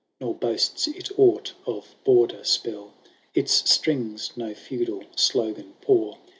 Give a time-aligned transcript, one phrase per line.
[0.19, 2.95] Nor boasts it aught of Border spell;
[3.35, 6.17] Its strings no feudal slogan pour.